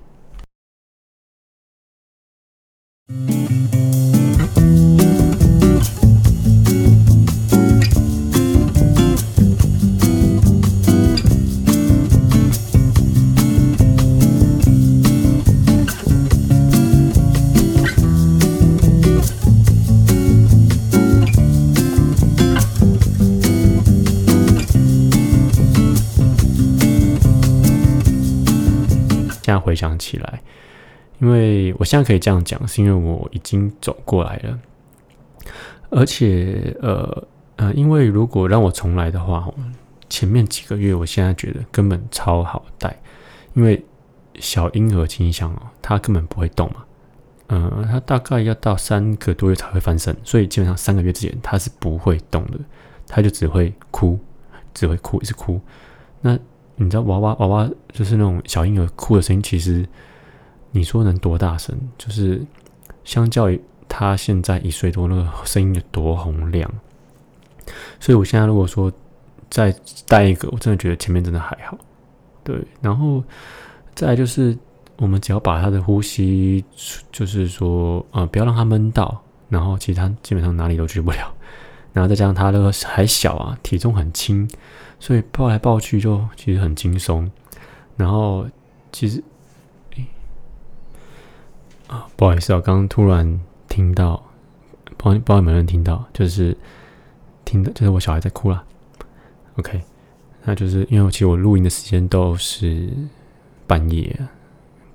[29.46, 30.42] 现在回想起来。
[31.20, 34.60] 因为我现在可以这样讲，是因为我已经走过来了，
[35.90, 39.48] 而且呃呃，因为如果让我重来的话，
[40.10, 43.00] 前面几个月我现在觉得根本超好带，
[43.54, 43.82] 因为
[44.40, 46.84] 小婴儿倾向哦，他根本不会动嘛，
[47.48, 52.60] 嗯，他大概要到三个多月才会翻身，所以基本上三个月之前他是不会动的，
[53.08, 54.20] 他就只会哭，
[54.74, 55.62] 只会哭，一直哭。
[56.20, 56.38] 那
[56.76, 59.86] 你知道娃娃娃娃就是那种小婴儿哭的声音，其实。
[60.72, 61.74] 你说能多大声？
[61.98, 62.46] 就是
[63.06, 63.58] 相较于
[63.88, 66.70] 他现在一岁多，那个声音有多洪亮。
[67.98, 68.92] 所以我现在如果说
[69.50, 69.74] 再
[70.06, 71.78] 带一个，我真的觉得前面真的还好。
[72.44, 73.24] 对，然后
[73.94, 74.58] 再就是，
[74.98, 76.66] 我们只要把他的呼吸，
[77.10, 81.34] 就是说，呃，不要让他闷到，然后其他基本上哪里都去不了。
[81.94, 84.46] 然后再加上他那个还小啊，体重很轻，
[85.00, 87.30] 所以抱来抱去就其实很轻松。
[87.96, 88.48] 然后
[88.92, 89.24] 其实。
[91.88, 94.18] 啊，不好意思啊，刚刚突然听到，
[94.98, 96.58] 不不知道有没有人听到，就是
[97.46, 98.66] 听的，就是我小孩在哭了。
[99.58, 99.80] OK，
[100.44, 102.90] 那就是因为其实我录音的时间都是
[103.68, 104.20] 半夜，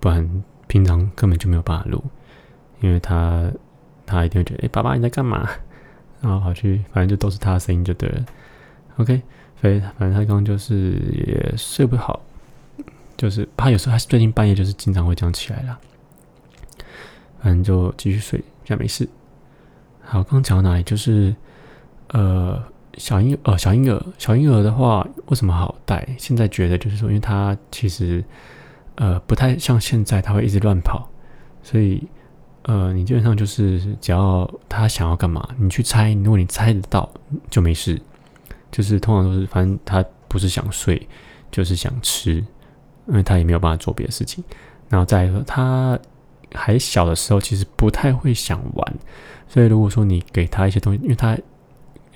[0.01, 2.03] 不然平常根本就没有办法录。
[2.81, 3.49] 因为他
[4.05, 5.49] 他一定会觉得，哎，爸爸你在干嘛？
[6.21, 8.27] 然后跑去，反正就都是他的声音就对了。
[8.97, 9.23] OK，
[9.61, 12.23] 所以反正他刚刚就是也睡不好，
[13.16, 15.79] 就是他有时候他最近半夜就是经常会这样起来啦。
[17.42, 19.09] 反正就继续睡，这样没事。
[20.03, 20.83] 好，刚刚讲到哪里？
[20.83, 21.35] 就是
[22.09, 22.62] 呃，
[22.96, 26.07] 小婴呃小婴儿小婴儿的话，为什么好带？
[26.18, 28.25] 现在觉得就是说，因为他其实
[28.94, 31.09] 呃不太像现在，他会一直乱跑，
[31.62, 32.03] 所以
[32.62, 37.11] 呃你基本上就是只要他想要干嘛，你去猜，如果你猜得到
[37.51, 38.01] 就没事。
[38.70, 41.09] 就是通常都是，反正他不是想睡，
[41.50, 42.35] 就是想吃，
[43.06, 44.42] 因为他也没有办法做别的事情。
[44.88, 45.98] 然后再一个他。
[46.52, 48.94] 还小的时候，其实不太会想玩，
[49.46, 51.38] 所以如果说你给他一些东西，因为他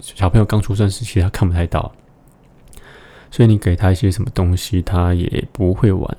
[0.00, 1.92] 小朋友刚出生时期他看不太到，
[3.30, 6.16] 所以你给他一些什么东西，他也不会玩。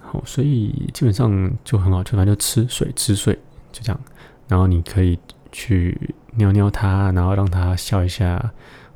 [0.00, 3.34] 好，所以基本上就很好，就反正就吃睡吃睡
[3.70, 4.00] 就这样。
[4.48, 5.18] 然后你可以
[5.50, 8.50] 去尿尿他，然后让他笑一下，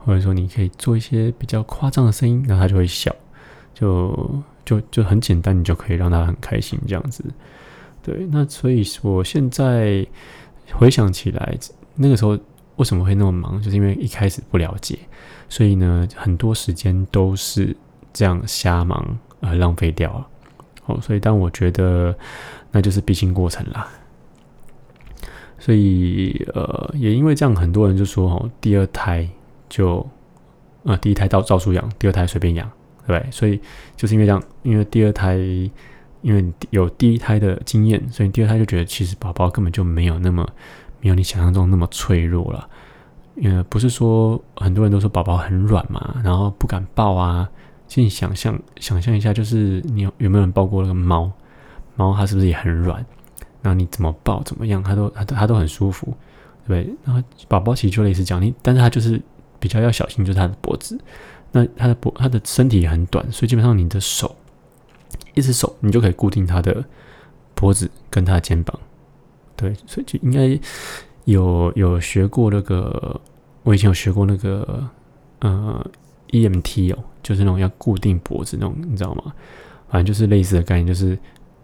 [0.06, 3.12] 或者说你可以做一些比较夸张的声音，然后他就会笑，
[3.74, 7.24] 就就就很简单，你就可以让他很开心这样子。
[8.04, 10.06] 对，那所以我现在
[10.72, 11.58] 回想起来，
[11.96, 12.38] 那个时候
[12.76, 14.96] 为什么会那么忙，就是因为一开始不了解，
[15.48, 17.76] 所以呢，很多时间都是
[18.12, 20.28] 这样瞎忙而浪费掉了。
[20.86, 22.16] 哦，所以但我觉得
[22.70, 23.88] 那就是必经过程啦。
[25.58, 29.28] 所以呃，也因为这样，很多人就说哦，第二胎
[29.68, 30.06] 就
[30.84, 32.70] 呃，第一胎照照书养，第二胎随便养，
[33.06, 33.30] 对不对？
[33.30, 33.60] 所以
[33.96, 35.38] 就是因为这样，因为第二胎。
[36.22, 40.44] 因为有第一胎的经验，所以第二胎就觉得其实宝宝根本就没有那么
[41.00, 42.68] 没有你想象中那么脆弱了。
[43.36, 47.48] 因为不是说很多人都说宝宝很软嘛，然后不敢抱啊。
[47.86, 51.30] 其实想象想象一下，就是你有没有人抱过那个猫？
[51.94, 52.96] 猫它是不是也很软？
[53.62, 56.06] 然后你怎么抱怎么样，它都它它都很舒服，
[56.66, 56.96] 对不对？
[57.04, 59.22] 然后宝宝其实就类似这样，你但是它就是
[59.66, 60.96] 比较要小心，就是他的脖子。
[61.50, 64.36] 那他的脖他的身体也很短，所以基本上你的手。
[65.34, 66.84] 一只手，你就可以固定他的
[67.54, 68.78] 脖子跟他的肩膀，
[69.54, 70.58] 对，所以就应该
[71.24, 73.20] 有有学过那个，
[73.62, 74.88] 我以前有学过那个
[75.40, 75.90] 呃
[76.30, 79.32] EMT 哦，就是那种要固定脖子那种，你知道吗？
[79.88, 81.18] 反正就是类似的概念，就是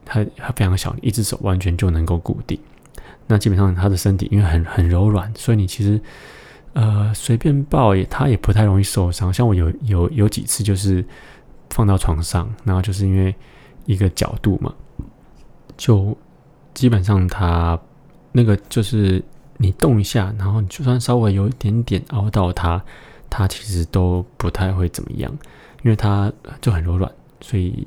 [0.05, 2.59] 他他非常小，一只手完全就能够固定。
[3.27, 6.01] 那基本上他的身体因为很很柔软，所以你其实
[6.73, 9.33] 呃随便抱也他也不太容易受伤。
[9.33, 11.05] 像我有有有几次就是
[11.71, 13.35] 放到床上，然后就是因为。
[13.85, 14.73] 一个角度嘛，
[15.77, 16.17] 就
[16.73, 17.77] 基本上它
[18.31, 19.21] 那个就是
[19.57, 22.81] 你动一下，然后你就算稍微有一点点凹到它，
[23.29, 25.37] 它其实都不太会怎么样，
[25.83, 27.85] 因为它就很柔软，所以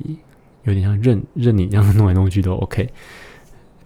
[0.63, 2.89] 有点像任任你这样弄来弄去都 OK。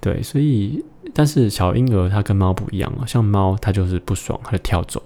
[0.02, 0.84] 对，所以
[1.14, 5.04] 但是小婴儿它跟猫不一样啊，像猫它就是不爽，它就跳走。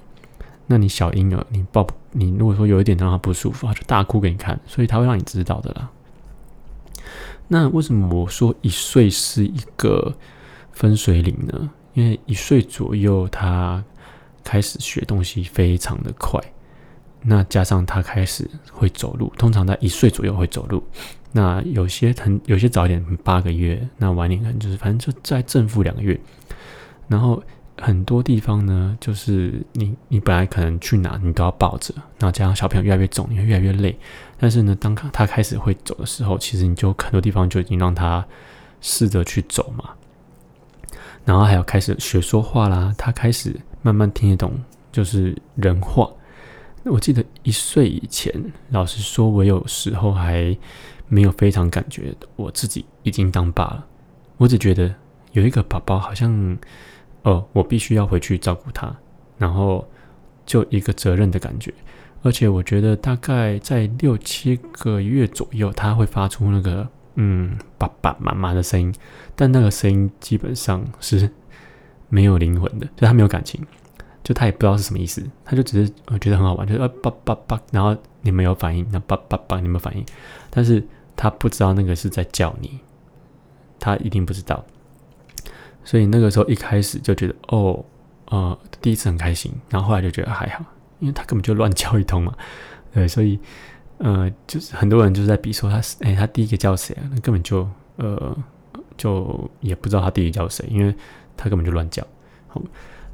[0.67, 5.89] 那你小婴儿你抱你如果说有一点让它不舒服，它就大哭给你看，所以它会让你知道的啦。
[7.47, 10.15] 那为什么我说一岁是一个
[10.71, 11.69] 分水岭呢？
[11.93, 13.83] 因为一岁左右他
[14.43, 16.39] 开始学东西非常的快，
[17.21, 20.83] 那加上他开始会走路，通常在一岁左右会走路。
[21.33, 26.17] 那有些很有些早一点八个月，那晚点可能就是反正就在正负两个月，
[27.09, 27.43] 然后。
[27.75, 33.97] 很多地方呢，就是你你本来可能去哪你都要抱着，然后加上小朋友越来越重，你会越来越累。
[34.37, 38.23] 但是呢，当他开始会走的时候，其实你就很多地方就已经让他
[38.79, 39.89] 试着去走嘛。
[41.25, 44.53] 然后还有开始学说话啦，他开始慢慢听得懂，
[44.91, 46.07] 就是人话。
[46.83, 48.31] 我记得一岁以前，
[48.69, 50.55] 老实说，我有时候还
[51.13, 53.85] 没有非常感觉我自己已经当爸了。
[54.37, 54.93] 我只觉得
[55.33, 56.57] 有一个宝宝好像。
[57.25, 58.93] 哦，我必须要回去照顾他，
[59.37, 59.87] 然后
[60.45, 61.73] 就一个责任的感觉。
[62.21, 68.93] 而且我觉得大概在六七个月左右，他会发出那个嗯爸爸妈妈的声音，
[69.37, 71.29] 但那个声音基本上是
[72.09, 73.65] 没有灵魂的，就他没有感情，
[74.21, 80.05] 就他也不知道是什么意思，他就只是我觉得很好玩，就是呃爸爸爸，然后你们有反应，那爸爸爸你们反应，
[80.49, 80.85] 但是
[81.15, 82.79] 他不知道那个是在叫你，
[83.79, 84.63] 他一定不知道。
[85.85, 87.83] 所以那个时候一开始就觉得哦，
[88.29, 90.63] 呃，第一次很开心，然后后来就觉得还好，
[90.99, 92.33] 因为他根本就乱叫一通嘛，
[92.93, 93.37] 对，所以
[93.97, 97.03] 呃，就是很多人就是在比说他是，哎，他第一个叫谁啊？
[97.11, 98.35] 那根本就呃，
[98.95, 100.95] 就也不知道他第一个叫谁，因为
[101.35, 102.05] 他根本就乱叫。
[102.47, 102.61] 好，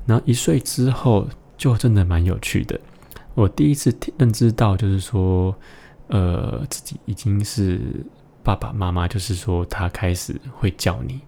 [0.06, 1.28] 然后一岁之后
[1.58, 2.80] 就真的蛮有趣的，
[3.34, 5.56] 我第一次认知到就是说，
[6.10, 8.05] 呃，自己已经是
[8.43, 11.22] 爸爸妈妈，就是说他开始会叫你。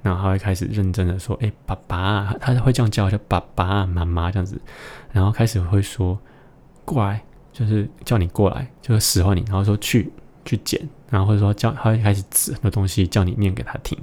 [0.00, 4.58] 然后他会开始认真的说：“哎，爸爸。”他会这样叫，叫爸爸、妈妈这样子。
[5.10, 6.18] 然后开始会说
[6.86, 7.20] ：“过来，
[7.52, 10.12] 就是叫你过来，就是使唤你。”然后说：“去，
[10.44, 13.98] 去捡。”然后或者说叫，他会开始指很多东西，叫你念给他听。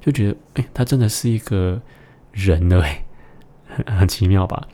[0.00, 1.80] 就觉得，哎，他真的是一个
[2.32, 2.82] 人了，
[3.68, 4.66] 很 很奇妙吧？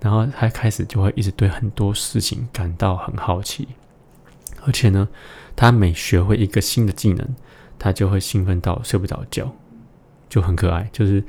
[0.00, 3.68] 然后他开始就会一直对很多事情感到很好奇，
[4.64, 5.08] 而且呢，
[5.54, 7.28] 他每学会一个新的技能，
[7.78, 9.52] 他就会兴奋到睡不着觉。
[10.28, 11.22] 就很可爱，就是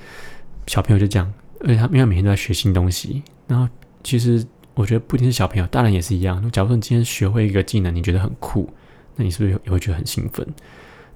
[0.66, 3.22] 小朋友就这样，而且他因为每天都在学新东西。
[3.48, 3.68] 然后
[4.02, 6.50] 其实我觉得不仅是小朋友，大人也是一样。
[6.52, 8.70] 假如说你今天学会一个技能，你觉得很酷，
[9.18, 10.48] 那你是不是也会觉得很兴奋？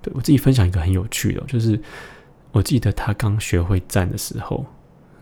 [0.02, 1.80] 对我自己分享一个很有趣的，就是
[2.52, 4.66] 我记得他刚学会站的时候，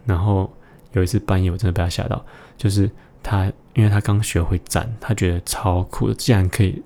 [0.04, 0.52] 然后
[0.94, 2.26] 有一次半夜我真的被他吓到，
[2.58, 2.90] 就是
[3.26, 6.82] 他因为他刚学会站，他觉得超酷的，竟然可以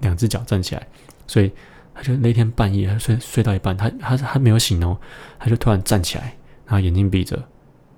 [0.00, 0.86] 两只脚站起来，
[1.26, 1.52] 所以。
[1.94, 4.96] 他就那天半夜，他睡睡到一半，他他他没有醒哦，
[5.38, 6.34] 他就突然站起来，
[6.64, 7.38] 然后眼睛闭着，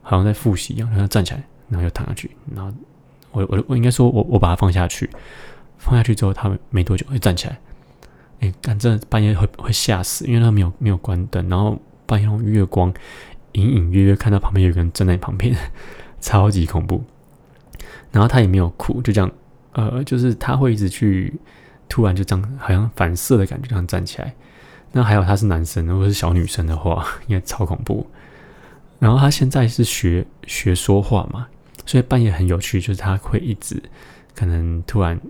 [0.03, 2.77] 好像在复习一样，然后站起来，然后又躺下去，然后
[3.31, 5.09] 我我我应该说我我把他放下去，
[5.79, 7.57] 放下去之后，他没多久会站起来，
[8.41, 12.93] 哎，反正半夜会会吓死，因为他没有没有关灯，然后半夜用月光
[13.53, 15.57] 隐隐约约看到旁边有个人站在旁边，
[16.21, 17.05] 超级恐怖，
[18.15, 19.31] 然后他也没有哭，就这样，
[19.73, 21.35] 呃，就是他会一直去。
[21.87, 24.35] 突然就这样，好像反射的感觉，这样站起来。
[24.91, 28.07] 那还有他是男生，如果是小女生的话， 应该超恐怖。
[28.99, 31.47] 然后他现在是学学说话嘛，
[31.85, 33.81] 所以半夜很有趣，就是他会一直
[34.35, 35.21] 可能突然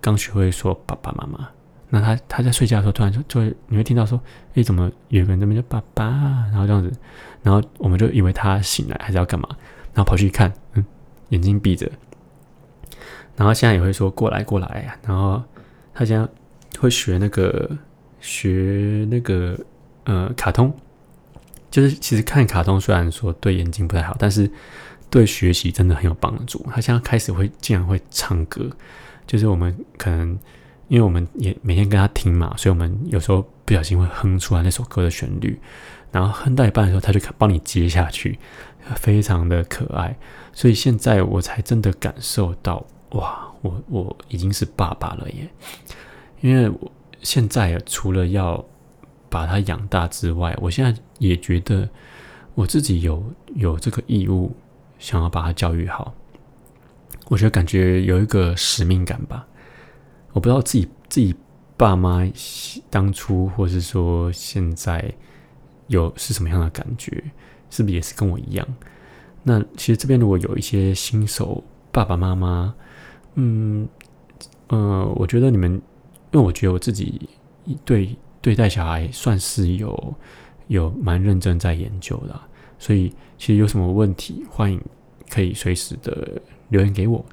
[0.00, 1.48] 刚学会说爸爸妈妈，
[1.90, 4.18] 那他他在睡觉的时候突然就就会你会听到说，
[4.54, 6.04] 诶，怎么有个人那边叫爸爸，
[6.52, 6.90] 然后这样子，
[7.42, 9.48] 然后我们就以为他醒来还是要干嘛，
[9.92, 10.84] 然后跑去看，嗯，
[11.30, 11.90] 眼睛闭着，
[13.36, 15.42] 然后现在也会说过来过来，然后。
[15.98, 16.28] 他现在
[16.78, 17.70] 会学那个
[18.20, 19.58] 学那个
[20.04, 20.70] 呃卡通，
[21.70, 24.46] 就是其实看卡通虽然说对眼睛不太好，但是
[25.08, 26.62] 对学习真的很有帮助。
[26.70, 28.70] 他现在开始会竟然会唱歌，
[29.26, 30.38] 就是我们可能
[30.88, 35.58] 因为我们也每天跟他听嘛，所以我们有时候不小心会哼出来那首歌的旋律，
[36.12, 38.38] 然后哼到一半的时候，他就帮你接下去，
[38.96, 40.14] 非常的可爱。
[40.52, 43.42] 所以现在我才真的感受到哇！
[43.62, 45.48] 我我已经是爸爸了耶，
[46.40, 46.92] 因为我
[47.22, 48.64] 现在除了要
[49.28, 51.88] 把他养大之外，我现在也觉得
[52.54, 53.24] 我自己有
[53.56, 54.54] 有这个义务，
[55.00, 56.14] 想要把他教育好。
[57.28, 59.44] 我觉得感觉有一个使命感吧。
[60.32, 61.34] 我不知道自己自己
[61.76, 62.24] 爸妈
[62.88, 65.12] 当初或是说现在
[65.88, 67.24] 有是什么样的感觉，
[67.68, 68.64] 是不是也是跟我一样？
[69.42, 72.74] 那其实这边如果有一些新手爸爸妈妈。
[73.36, 73.88] 嗯，
[74.68, 75.70] 呃，我觉得你们，
[76.32, 77.28] 因为我觉得我自己
[77.84, 80.14] 对对待小孩算是有
[80.68, 82.40] 有蛮认真在研究的，
[82.78, 84.80] 所以其实有什么问题，欢迎
[85.30, 87.24] 可以随时的留言给我。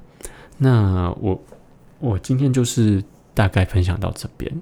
[0.58, 1.42] 那我
[1.98, 3.02] 我今天就是
[3.32, 4.52] 大概分享到这边，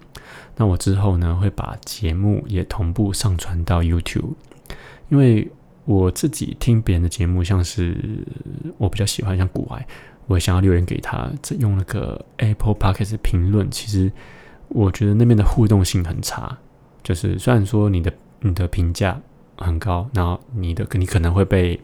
[0.57, 4.33] 那我之后呢会把节目也同步上传到 YouTube，
[5.09, 5.51] 因为
[5.85, 8.25] 我自己听别人的节目，像是
[8.79, 9.85] 我比较喜欢像古外。
[10.27, 14.11] 我想要留言给他，用那个 Apple Podcast 评论，其实
[14.69, 16.57] 我觉得那边的互动性很差。
[17.03, 19.21] 就是虽然说你的你的评价
[19.57, 21.79] 很高，然后你的你可能会被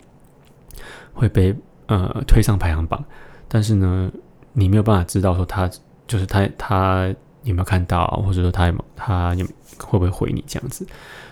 [1.13, 1.55] 会被
[1.87, 3.05] 呃推上排行榜，
[3.49, 4.11] 但是呢，
[4.53, 5.69] 你没有办法知道说他
[6.07, 7.13] 就是他他
[7.43, 9.45] 有没有看到，或者说他他有
[9.79, 10.87] 会不会回你这样子。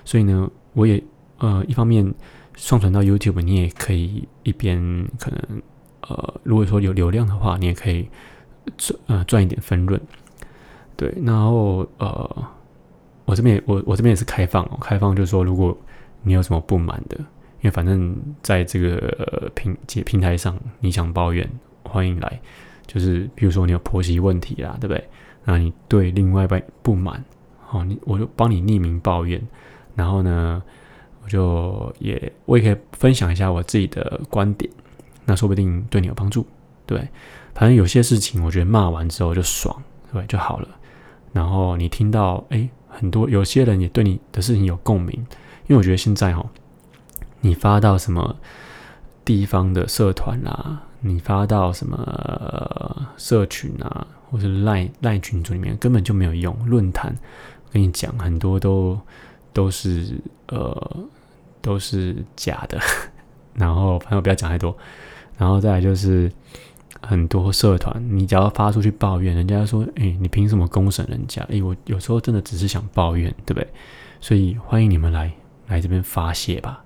[0.04, 1.02] 所以呢，我也
[1.38, 2.12] 呃一方面
[2.56, 4.76] 上传到 YouTube，你也可以一边
[5.20, 5.62] 可能。
[6.08, 8.08] 呃，如果说有流量的话，你也可以
[8.76, 10.00] 赚呃赚一点分润，
[10.96, 11.12] 对。
[11.24, 12.44] 然后呃，
[13.24, 15.76] 我这边也我我这边也是开放哦，开放就是说，如果
[16.22, 21.48] 你有什么不满的，因为反正在这个平平平台上，你想抱怨，
[21.82, 22.40] 欢迎来。
[22.86, 25.08] 就是比如说你有婆媳问题啦，对不对？
[25.44, 27.24] 那你对另外一半不满，
[27.60, 29.40] 好，你我就帮你匿名抱怨，
[29.96, 30.62] 然后呢，
[31.24, 34.70] 我就也我也可以分享一下我自己的观点。
[35.26, 36.46] 那说不定对你有帮助，
[36.86, 37.08] 对，
[37.54, 39.76] 反正有些事情，我觉得骂完之后就爽，
[40.12, 40.68] 对，就好了。
[41.32, 45.14] 然后你听到，哎，很多有些人也对你的事情有共鸣，
[45.66, 46.46] 因为我觉得现在哦，
[47.40, 48.36] 你发到什么
[49.24, 56.56] 地方的社团啦，你发到什么社群啊，或是赖赖群组里面，根本就没有用。
[56.66, 57.14] 论坛，
[57.70, 58.98] 跟你讲，很多都
[59.52, 60.96] 都是呃
[61.60, 62.78] 都是假的。
[63.54, 64.76] 然后，反正我不要讲太多。
[65.36, 66.30] 然后再来就是
[67.00, 73.68] 很多社团，你只要发出去抱怨，人家说：“哎，你凭什么公审人家？”哎，我有时候真的只是想抱怨，对不对？
[74.20, 75.30] 所以欢迎你们来
[75.68, 76.82] 来这边发泄吧。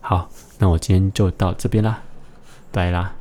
[0.00, 0.28] 好，
[0.58, 2.02] 那我今天就到这边啦，
[2.70, 3.14] 拜啦。